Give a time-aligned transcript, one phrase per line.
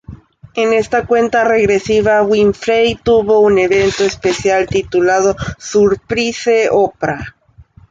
[0.55, 7.35] En esta cuenta regresiva Winfrey tuvo un evento especial titulado “Surprise Oprah!